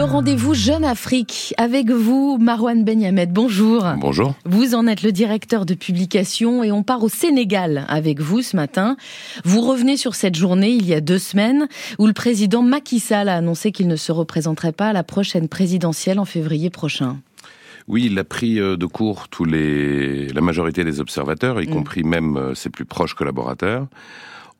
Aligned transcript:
Le 0.00 0.06
rendez-vous 0.06 0.54
Jeune 0.54 0.86
Afrique 0.86 1.52
avec 1.58 1.90
vous, 1.90 2.38
Marwan 2.40 2.84
Benyamed. 2.84 3.34
Bonjour. 3.34 3.84
Bonjour. 3.98 4.34
Vous 4.46 4.74
en 4.74 4.86
êtes 4.86 5.02
le 5.02 5.12
directeur 5.12 5.66
de 5.66 5.74
publication 5.74 6.64
et 6.64 6.72
on 6.72 6.82
part 6.82 7.04
au 7.04 7.10
Sénégal 7.10 7.84
avec 7.86 8.18
vous 8.18 8.40
ce 8.40 8.56
matin. 8.56 8.96
Vous 9.44 9.60
revenez 9.60 9.98
sur 9.98 10.14
cette 10.14 10.36
journée 10.36 10.70
il 10.70 10.86
y 10.86 10.94
a 10.94 11.02
deux 11.02 11.18
semaines 11.18 11.68
où 11.98 12.06
le 12.06 12.14
président 12.14 12.62
Macky 12.62 12.98
Sall 12.98 13.28
a 13.28 13.36
annoncé 13.36 13.72
qu'il 13.72 13.88
ne 13.88 13.96
se 13.96 14.10
représenterait 14.10 14.72
pas 14.72 14.88
à 14.88 14.92
la 14.94 15.02
prochaine 15.02 15.48
présidentielle 15.48 16.18
en 16.18 16.24
février 16.24 16.70
prochain. 16.70 17.18
Oui, 17.86 18.08
il 18.10 18.18
a 18.18 18.24
pris 18.24 18.58
euh, 18.58 18.78
de 18.78 18.86
court 18.86 19.28
tous 19.28 19.44
les, 19.44 20.28
la 20.28 20.40
majorité 20.40 20.82
des 20.82 21.00
observateurs, 21.00 21.60
y 21.60 21.68
mm. 21.68 21.72
compris 21.74 22.04
même 22.04 22.38
euh, 22.38 22.54
ses 22.54 22.70
plus 22.70 22.86
proches 22.86 23.12
collaborateurs, 23.12 23.86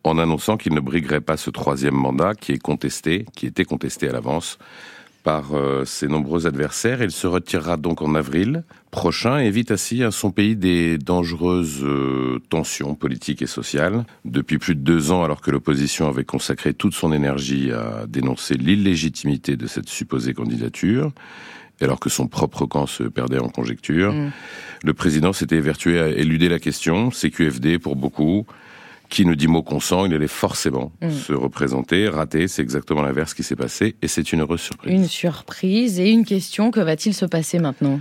en 0.04 0.18
annonçant 0.18 0.59
qu'il 0.59 0.75
ne 0.75 0.80
briguerait 0.80 1.22
pas 1.22 1.38
ce 1.38 1.48
troisième 1.48 1.95
mandat 1.95 2.34
qui 2.34 2.52
est 2.52 2.59
contesté, 2.59 3.25
qui 3.34 3.46
était 3.46 3.64
contesté 3.64 4.07
à 4.07 4.12
l'avance 4.12 4.59
par 5.23 5.55
euh, 5.55 5.84
ses 5.84 6.09
nombreux 6.09 6.46
adversaires. 6.46 7.02
Il 7.02 7.11
se 7.11 7.27
retirera 7.27 7.77
donc 7.77 8.02
en 8.02 8.15
avril 8.15 8.65
prochain 8.91 9.41
et 9.41 9.46
évite 9.46 9.70
ainsi 9.70 10.02
à 10.02 10.10
son 10.10 10.33
pays 10.33 10.56
des 10.56 10.98
dangereuses 10.98 11.87
tensions 12.48 12.96
politiques 12.96 13.43
et 13.43 13.46
sociales. 13.46 14.05
Depuis 14.24 14.59
plus 14.59 14.74
de 14.74 14.80
deux 14.80 15.12
ans, 15.12 15.23
alors 15.23 15.41
que 15.41 15.51
l'opposition 15.52 16.09
avait 16.09 16.24
consacré 16.24 16.74
toute 16.74 16.95
son 16.95 17.12
énergie 17.12 17.70
à 17.70 18.06
dénoncer 18.09 18.55
l'illégitimité 18.55 19.56
de 19.56 19.69
cette 19.69 19.88
supposée 19.88 20.34
candidature, 20.34 21.12
alors 21.80 22.01
que 22.01 22.10
son 22.10 22.27
propre 22.27 22.66
camp 22.66 22.87
se 22.87 23.05
perdait 23.05 23.38
en 23.38 23.48
conjecture. 23.48 24.12
Mm. 24.12 24.32
Le 24.82 24.95
président 24.95 25.32
s'était 25.32 25.57
évertué 25.57 26.01
à 26.01 26.09
éluder 26.09 26.48
la 26.48 26.59
question, 26.59 27.10
CQFD 27.10 27.79
pour 27.79 27.96
beaucoup. 27.96 28.46
Qui 29.10 29.27
ne 29.27 29.34
dit 29.34 29.48
mot 29.48 29.62
consent, 29.62 30.06
il 30.06 30.14
allait 30.14 30.28
forcément 30.28 30.92
mm. 31.02 31.10
se 31.10 31.32
représenter, 31.32 32.09
rater, 32.09 32.46
c'est 32.46 32.62
exactement 32.62 33.02
l'inverse 33.02 33.34
qui 33.34 33.42
s'est 33.42 33.56
passé, 33.56 33.96
et 34.02 34.09
c'est 34.09 34.32
une 34.32 34.41
heureuse 34.41 34.60
surprise. 34.60 34.92
Une 34.92 35.09
surprise 35.09 35.98
et 35.98 36.10
une 36.10 36.24
question, 36.24 36.70
que 36.70 36.80
va-t-il 36.80 37.12
se 37.12 37.27
passer 37.27 37.59
maintenant? 37.59 38.01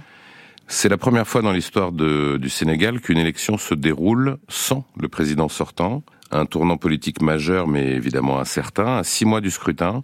C'est 0.68 0.88
la 0.88 0.98
première 0.98 1.28
fois 1.28 1.42
dans 1.42 1.52
l'histoire 1.52 1.92
du 1.92 2.50
Sénégal 2.50 3.02
qu'une 3.02 3.18
élection 3.18 3.58
se 3.58 3.74
déroule 3.74 4.38
sans 4.50 4.86
le 5.00 5.08
président 5.08 5.50
sortant. 5.50 6.04
Un 6.32 6.46
tournant 6.46 6.78
politique 6.78 7.24
majeur, 7.24 7.66
mais 7.66 7.88
évidemment 7.88 8.40
incertain. 8.40 8.98
À 8.98 9.04
six 9.04 9.26
mois 9.26 9.42
du 9.42 9.50
scrutin, 9.50 10.04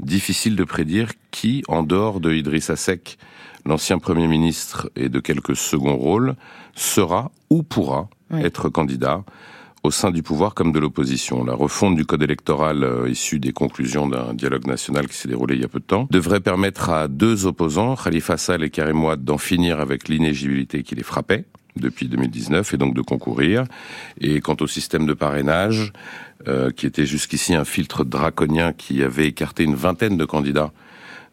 difficile 0.00 0.56
de 0.56 0.64
prédire 0.64 1.10
qui, 1.30 1.62
en 1.68 1.84
dehors 1.84 2.18
de 2.18 2.32
Idrissa 2.32 2.74
Seck, 2.74 3.18
l'ancien 3.64 4.00
Premier 4.00 4.26
ministre 4.26 4.90
et 4.96 5.08
de 5.08 5.20
quelques 5.20 5.54
seconds 5.54 5.96
rôles, 5.96 6.34
sera 6.74 7.30
ou 7.48 7.62
pourra 7.62 8.08
être 8.32 8.68
candidat 8.68 9.22
au 9.82 9.90
sein 9.90 10.10
du 10.10 10.22
pouvoir 10.22 10.54
comme 10.54 10.72
de 10.72 10.78
l'opposition. 10.78 11.44
La 11.44 11.54
refonte 11.54 11.96
du 11.96 12.04
code 12.04 12.22
électoral 12.22 12.84
euh, 12.84 13.08
issue 13.08 13.38
des 13.38 13.52
conclusions 13.52 14.06
d'un 14.06 14.34
dialogue 14.34 14.66
national 14.66 15.08
qui 15.08 15.16
s'est 15.16 15.28
déroulé 15.28 15.54
il 15.54 15.62
y 15.62 15.64
a 15.64 15.68
peu 15.68 15.80
de 15.80 15.84
temps 15.84 16.06
devrait 16.10 16.40
permettre 16.40 16.90
à 16.90 17.08
deux 17.08 17.46
opposants, 17.46 17.96
Khalifa 17.96 18.36
Sall 18.36 18.62
et 18.62 18.70
Karim 18.70 19.02
Ouad, 19.02 19.24
d'en 19.24 19.38
finir 19.38 19.80
avec 19.80 20.08
l'inéligibilité 20.08 20.82
qui 20.82 20.94
les 20.94 21.02
frappait 21.02 21.44
depuis 21.76 22.08
2019 22.08 22.74
et 22.74 22.76
donc 22.76 22.94
de 22.94 23.00
concourir. 23.00 23.64
Et 24.20 24.40
quant 24.40 24.56
au 24.60 24.66
système 24.66 25.06
de 25.06 25.14
parrainage, 25.14 25.92
euh, 26.48 26.70
qui 26.70 26.86
était 26.86 27.06
jusqu'ici 27.06 27.54
un 27.54 27.64
filtre 27.64 28.04
draconien 28.04 28.72
qui 28.72 29.02
avait 29.02 29.26
écarté 29.26 29.64
une 29.64 29.76
vingtaine 29.76 30.16
de 30.16 30.24
candidats 30.24 30.72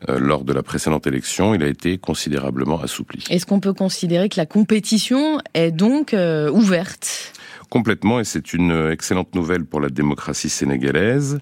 euh, 0.10 0.20
lors 0.20 0.44
de 0.44 0.54
la 0.54 0.64
précédente 0.64 1.08
élection, 1.08 1.56
il 1.56 1.64
a 1.64 1.68
été 1.68 1.98
considérablement 1.98 2.80
assoupli. 2.80 3.24
Est-ce 3.30 3.46
qu'on 3.46 3.60
peut 3.60 3.74
considérer 3.74 4.30
que 4.30 4.38
la 4.38 4.46
compétition 4.46 5.40
est 5.54 5.72
donc 5.72 6.16
ouverte? 6.54 7.34
Complètement, 7.70 8.20
et 8.20 8.24
c'est 8.24 8.54
une 8.54 8.90
excellente 8.92 9.36
nouvelle 9.36 9.66
pour 9.66 9.82
la 9.82 9.90
démocratie 9.90 10.50
sénégalaise. 10.50 11.40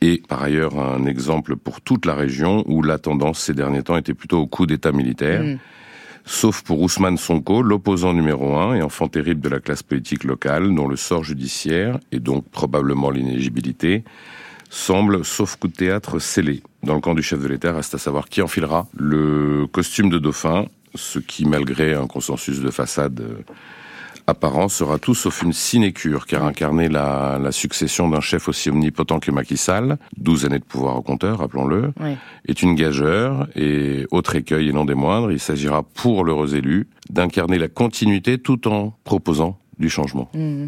Et 0.00 0.22
par 0.28 0.42
ailleurs, 0.42 0.78
un 0.78 1.06
exemple 1.06 1.56
pour 1.56 1.80
toute 1.80 2.06
la 2.06 2.14
région 2.14 2.62
où 2.66 2.82
la 2.82 2.98
tendance 2.98 3.40
ces 3.40 3.54
derniers 3.54 3.82
temps 3.82 3.96
était 3.96 4.14
plutôt 4.14 4.38
au 4.38 4.46
coup 4.46 4.66
d'État 4.66 4.92
militaire. 4.92 5.42
Mm. 5.42 5.58
Sauf 6.28 6.62
pour 6.62 6.80
Ousmane 6.80 7.16
Sonko, 7.16 7.62
l'opposant 7.62 8.12
numéro 8.12 8.56
un 8.56 8.74
et 8.74 8.82
enfant 8.82 9.06
terrible 9.06 9.40
de 9.40 9.48
la 9.48 9.60
classe 9.60 9.84
politique 9.84 10.24
locale, 10.24 10.74
dont 10.74 10.88
le 10.88 10.96
sort 10.96 11.22
judiciaire, 11.22 12.00
et 12.10 12.18
donc 12.18 12.44
probablement 12.50 13.10
l'inéligibilité, 13.10 14.02
semble, 14.68 15.24
sauf 15.24 15.54
coup 15.56 15.68
de 15.68 15.72
théâtre, 15.72 16.18
scellé. 16.18 16.62
Dans 16.82 16.94
le 16.94 17.00
camp 17.00 17.14
du 17.14 17.22
chef 17.22 17.40
de 17.40 17.46
l'État, 17.46 17.72
reste 17.72 17.94
à 17.94 17.98
savoir 17.98 18.28
qui 18.28 18.42
enfilera 18.42 18.88
le 18.96 19.66
costume 19.70 20.10
de 20.10 20.18
dauphin, 20.18 20.66
ce 20.96 21.20
qui, 21.20 21.46
malgré 21.46 21.94
un 21.94 22.08
consensus 22.08 22.60
de 22.60 22.70
façade 22.70 23.22
apparent 24.26 24.68
sera 24.68 24.98
tout 24.98 25.14
sauf 25.14 25.42
une 25.42 25.52
sinécure, 25.52 26.26
car 26.26 26.44
incarner 26.44 26.88
la, 26.88 27.38
la 27.42 27.52
succession 27.52 28.08
d'un 28.08 28.20
chef 28.20 28.48
aussi 28.48 28.70
omnipotent 28.70 29.20
que 29.20 29.30
Macky 29.30 29.56
Sall, 29.56 29.98
12 30.18 30.46
années 30.46 30.58
de 30.58 30.64
pouvoir 30.64 30.96
au 30.96 31.02
compteur, 31.02 31.38
rappelons-le, 31.38 31.92
est 32.46 32.62
une 32.62 32.74
gageure, 32.74 33.48
et 33.56 34.06
autre 34.10 34.36
écueil 34.36 34.68
et 34.68 34.72
non 34.72 34.84
des 34.84 34.94
moindres, 34.94 35.32
il 35.32 35.40
s'agira 35.40 35.82
pour 35.82 36.24
l'heureux 36.24 36.54
élu 36.54 36.88
d'incarner 37.10 37.58
la 37.58 37.68
continuité 37.68 38.38
tout 38.38 38.68
en 38.68 38.94
proposant 39.04 39.58
du 39.78 39.88
changement. 39.90 40.28
Mmh. 40.34 40.66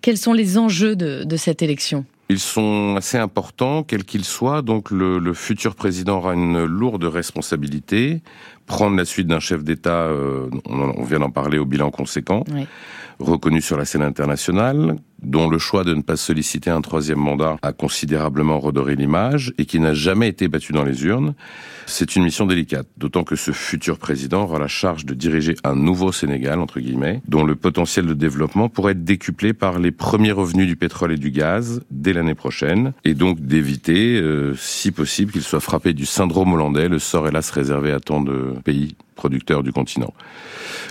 Quels 0.00 0.18
sont 0.18 0.32
les 0.32 0.58
enjeux 0.58 0.96
de, 0.96 1.24
de 1.24 1.36
cette 1.36 1.62
élection? 1.62 2.04
Ils 2.28 2.38
sont 2.38 2.94
assez 2.96 3.18
importants, 3.18 3.82
quels 3.82 4.04
qu'ils 4.04 4.24
soient. 4.24 4.62
Donc 4.62 4.90
le, 4.90 5.18
le, 5.18 5.34
futur 5.34 5.74
président 5.74 6.18
aura 6.18 6.34
une 6.34 6.64
lourde 6.64 7.04
responsabilité. 7.04 8.22
Prendre 8.66 8.96
la 8.96 9.04
suite 9.04 9.26
d'un 9.26 9.40
chef 9.40 9.62
d'État, 9.62 10.04
euh, 10.04 10.48
on, 10.66 11.04
vient 11.04 11.20
d'en 11.20 11.30
parler, 11.30 11.58
au 11.58 11.66
bilan 11.66 11.90
conséquent, 11.90 12.44
reconnu 13.18 13.60
sur 13.60 13.76
la 13.76 13.84
scène 13.84 14.02
internationale, 14.02 14.96
dont 15.24 15.48
le 15.48 15.58
choix 15.58 15.84
de 15.84 15.94
ne 15.94 16.02
pas 16.02 16.16
solliciter 16.16 16.70
un 16.70 16.80
troisième 16.80 17.18
mandat 17.18 17.56
a 17.62 17.72
considérablement 17.72 18.58
redoré 18.60 18.96
l'image 18.96 19.52
et 19.58 19.66
qui 19.66 19.80
n'a 19.80 19.94
jamais 19.94 20.28
été 20.28 20.48
battu 20.48 20.72
dans 20.72 20.84
les 20.84 21.04
urnes. 21.04 21.34
C'est 21.86 22.16
une 22.16 22.24
mission 22.24 22.46
délicate, 22.46 22.86
d'autant 22.96 23.24
que 23.24 23.36
ce 23.36 23.50
futur 23.50 23.98
président 23.98 24.44
aura 24.44 24.58
la 24.58 24.68
charge 24.68 25.04
de 25.04 25.14
diriger 25.14 25.54
un 25.64 25.74
nouveau 25.74 26.12
Sénégal, 26.12 26.60
entre 26.60 26.80
guillemets, 26.80 27.20
dont 27.28 27.44
le 27.44 27.54
potentiel 27.54 28.06
de 28.06 28.14
développement 28.14 28.68
pourrait 28.68 28.92
être 28.92 29.04
décuplé 29.04 29.52
par 29.52 29.78
les 29.78 29.90
premiers 29.90 30.32
revenus 30.32 30.66
du 30.66 30.76
pétrole 30.76 31.12
et 31.12 31.18
du 31.18 31.30
gaz 31.30 31.82
dès 31.90 32.12
l'année 32.12 32.34
prochaine, 32.34 32.92
et 33.04 33.14
donc 33.14 33.40
d'éviter, 33.40 34.16
euh, 34.16 34.54
si 34.56 34.92
possible, 34.92 35.32
qu'il 35.32 35.42
soit 35.42 35.60
frappé 35.60 35.92
du 35.92 36.06
syndrome 36.06 36.52
hollandais, 36.52 36.88
le 36.88 36.98
sort 36.98 37.28
hélas 37.28 37.50
réservé 37.50 37.92
à 37.92 38.00
tant 38.00 38.20
de 38.20 38.54
pays 38.64 38.96
producteurs 39.14 39.62
du 39.62 39.72
continent. 39.72 40.12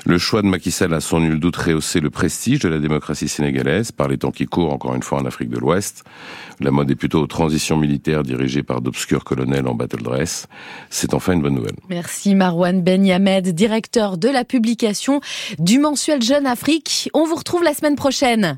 Le 0.06 0.18
choix 0.18 0.42
de 0.42 0.48
Macky 0.48 0.70
Sall 0.70 0.94
a 0.94 1.00
sans 1.00 1.22
nul 1.22 1.40
doute 1.40 1.56
rehaussé 1.56 2.02
le 2.02 2.10
prestige 2.10 2.60
de 2.60 2.68
la 2.68 2.80
démocratie 2.80 3.30
sénégalaise 3.30 3.94
par 3.94 4.10
les 4.10 4.18
temps 4.18 4.32
qui 4.32 4.46
courent, 4.48 4.74
encore 4.74 4.96
une 4.96 5.02
fois, 5.02 5.20
en 5.20 5.26
Afrique 5.26 5.50
de 5.50 5.58
l'Ouest. 5.58 6.04
La 6.60 6.72
mode 6.72 6.92
est 6.92 6.96
plutôt 6.96 7.22
aux 7.22 7.28
transitions 7.28 7.78
militaires 7.78 8.24
dirigées 8.24 8.64
par 8.64 8.82
d'obscurs 8.82 9.24
colonels 9.24 9.66
en 9.66 9.76
battle 9.76 10.04
dress. 10.04 10.48
C'est 10.90 11.14
enfin 11.14 11.32
une 11.32 11.42
bonne 11.42 11.56
nouvelle. 11.56 11.78
Merci 11.88 12.36
Marwan 12.36 12.82
Ben 12.82 13.06
Yamed, 13.06 13.48
directeur 13.56 14.18
de 14.18 14.28
la 14.28 14.44
publication 14.44 15.22
du 15.58 15.80
mensuel 15.80 16.22
Jeune 16.22 16.48
Afrique. 16.48 17.10
On 17.14 17.24
vous 17.24 17.36
retrouve 17.36 17.64
la 17.64 17.74
semaine 17.74 17.96
prochaine. 17.96 18.52